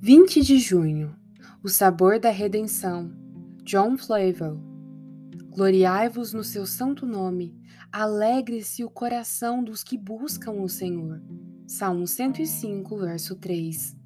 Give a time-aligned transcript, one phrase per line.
[0.00, 1.12] 20 de junho
[1.60, 3.10] O sabor da redenção.
[3.64, 4.60] John Flavel.
[5.50, 7.58] Gloriai-vos no seu santo nome.
[7.90, 11.20] Alegre-se o coração dos que buscam o Senhor.
[11.66, 13.96] Salmo 105, verso 3.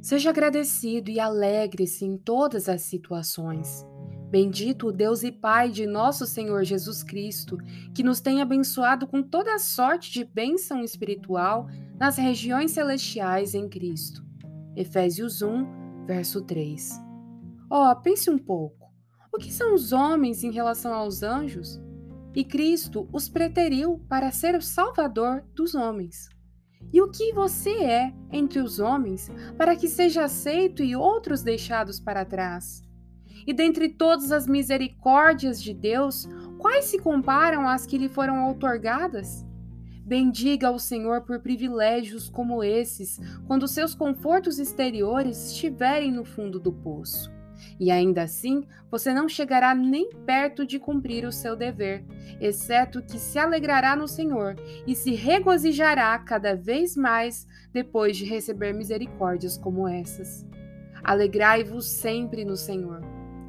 [0.00, 3.84] Seja agradecido e alegre-se em todas as situações.
[4.30, 7.58] Bendito o Deus e Pai de nosso Senhor Jesus Cristo,
[7.92, 14.25] que nos tem abençoado com toda sorte de bênção espiritual nas regiões celestiais em Cristo.
[14.76, 17.00] Efésios 1, verso 3.
[17.70, 18.92] Ó, oh, pense um pouco.
[19.32, 21.80] O que são os homens em relação aos anjos?
[22.34, 26.28] E Cristo os preteriu para ser o Salvador dos homens.
[26.92, 31.98] E o que você é entre os homens para que seja aceito e outros deixados
[31.98, 32.82] para trás?
[33.46, 39.45] E dentre todas as misericórdias de Deus, quais se comparam às que lhe foram outorgadas?
[40.06, 46.72] Bendiga o Senhor por privilégios como esses, quando seus confortos exteriores estiverem no fundo do
[46.72, 47.28] poço.
[47.80, 52.04] E ainda assim, você não chegará nem perto de cumprir o seu dever,
[52.40, 54.54] exceto que se alegrará no Senhor
[54.86, 60.46] e se regozijará cada vez mais depois de receber misericórdias como essas.
[61.02, 63.00] Alegrai-vos sempre no Senhor.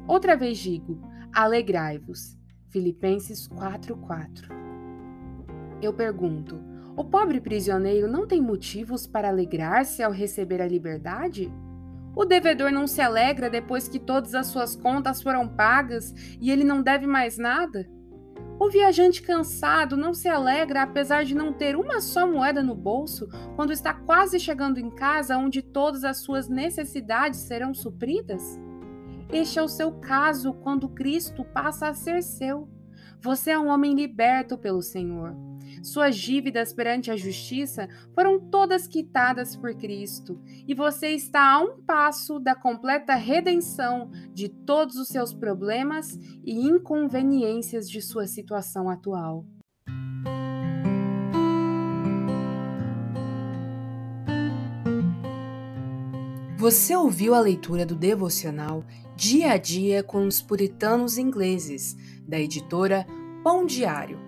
[0.08, 1.00] Outra vez digo:
[1.32, 2.36] alegrai-vos.
[2.68, 4.57] Filipenses 4:4
[5.80, 6.60] eu pergunto:
[6.96, 11.52] o pobre prisioneiro não tem motivos para alegrar-se ao receber a liberdade?
[12.16, 16.64] O devedor não se alegra depois que todas as suas contas foram pagas e ele
[16.64, 17.88] não deve mais nada?
[18.60, 23.28] O viajante cansado não se alegra apesar de não ter uma só moeda no bolso
[23.54, 28.58] quando está quase chegando em casa onde todas as suas necessidades serão supridas?
[29.32, 32.68] Este é o seu caso quando Cristo passa a ser seu.
[33.20, 35.36] Você é um homem liberto pelo Senhor.
[35.88, 41.80] Suas dívidas perante a justiça foram todas quitadas por Cristo, e você está a um
[41.80, 49.46] passo da completa redenção de todos os seus problemas e inconveniências de sua situação atual.
[56.58, 58.84] Você ouviu a leitura do devocional
[59.16, 61.96] Dia a Dia com os Puritanos Ingleses,
[62.28, 63.06] da editora
[63.42, 64.27] Pão Diário